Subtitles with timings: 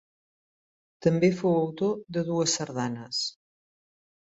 [1.07, 3.23] També fou autor de dues sardanes.